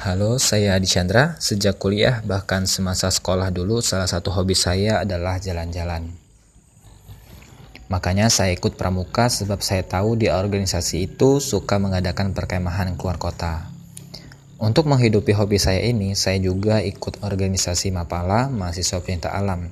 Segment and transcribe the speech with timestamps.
[0.00, 1.36] Halo, saya Adi Chandra.
[1.44, 6.08] Sejak kuliah, bahkan semasa sekolah dulu, salah satu hobi saya adalah jalan-jalan.
[7.92, 13.68] Makanya saya ikut pramuka sebab saya tahu di organisasi itu suka mengadakan perkemahan keluar kota.
[14.56, 19.68] Untuk menghidupi hobi saya ini, saya juga ikut organisasi Mapala, mahasiswa Pinta Alam,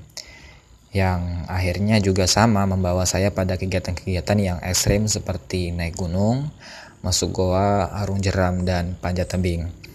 [0.92, 6.52] yang akhirnya juga sama membawa saya pada kegiatan-kegiatan yang ekstrim seperti naik gunung,
[7.00, 9.87] masuk goa, arung jeram, dan panjat tebing.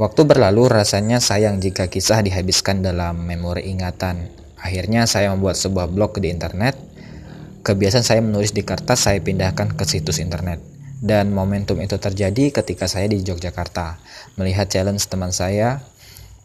[0.00, 4.32] Waktu berlalu rasanya sayang jika kisah dihabiskan dalam memori ingatan.
[4.56, 6.72] Akhirnya saya membuat sebuah blog di internet.
[7.60, 10.56] Kebiasaan saya menulis di kertas saya pindahkan ke situs internet.
[11.04, 14.00] Dan momentum itu terjadi ketika saya di Yogyakarta.
[14.40, 15.84] Melihat challenge teman saya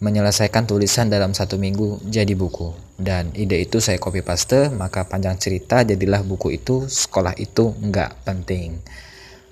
[0.03, 2.75] menyelesaikan tulisan dalam satu minggu jadi buku.
[2.99, 8.27] Dan ide itu saya copy paste, maka panjang cerita jadilah buku itu, sekolah itu nggak
[8.27, 8.83] penting.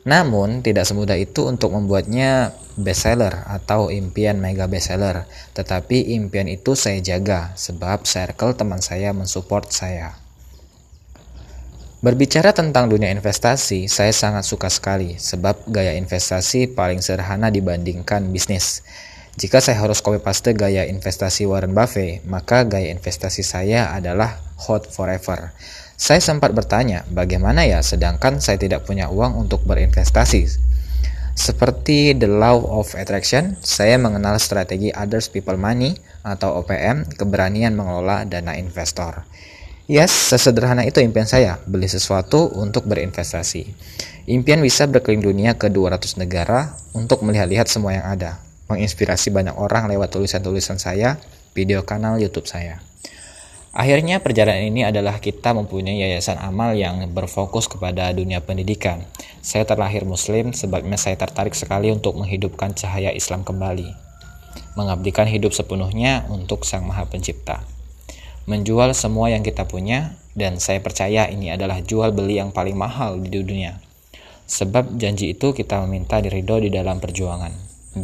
[0.04, 5.24] Namun, tidak semudah itu untuk membuatnya bestseller atau impian mega bestseller.
[5.56, 10.20] Tetapi impian itu saya jaga sebab circle teman saya mensupport saya.
[12.04, 18.84] Berbicara tentang dunia investasi, saya sangat suka sekali sebab gaya investasi paling sederhana dibandingkan bisnis.
[19.40, 24.92] Jika saya harus copy paste gaya investasi Warren Buffett, maka gaya investasi saya adalah hot
[24.92, 25.56] forever.
[26.04, 30.52] Saya sempat bertanya, bagaimana ya sedangkan saya tidak punya uang untuk berinvestasi?
[31.32, 35.96] Seperti The Law of Attraction, saya mengenal strategi Others People Money
[36.28, 39.24] atau OPM, keberanian mengelola dana investor.
[39.88, 43.64] Yes, sesederhana itu impian saya, beli sesuatu untuk berinvestasi.
[44.28, 49.88] Impian bisa berkeliling dunia ke 200 negara untuk melihat-lihat semua yang ada, menginspirasi banyak orang
[49.88, 51.16] lewat tulisan-tulisan saya,
[51.56, 52.84] video kanal YouTube saya.
[53.74, 59.02] Akhirnya perjalanan ini adalah kita mempunyai yayasan amal yang berfokus kepada dunia pendidikan.
[59.42, 63.90] Saya terlahir muslim sebabnya saya tertarik sekali untuk menghidupkan cahaya Islam kembali.
[64.78, 67.66] Mengabdikan hidup sepenuhnya untuk Sang Maha Pencipta.
[68.46, 73.18] Menjual semua yang kita punya dan saya percaya ini adalah jual beli yang paling mahal
[73.18, 73.82] di dunia.
[74.46, 77.50] Sebab janji itu kita meminta diridho di dalam perjuangan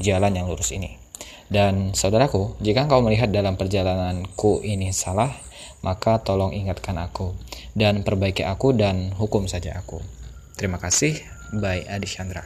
[0.02, 1.09] jalan yang lurus ini.
[1.50, 5.34] Dan saudaraku, jika engkau melihat dalam perjalananku ini salah,
[5.82, 7.34] maka tolong ingatkan aku
[7.74, 9.98] dan perbaiki aku dan hukum saja aku.
[10.54, 11.18] Terima kasih,
[11.58, 12.46] bye Adi Chandra.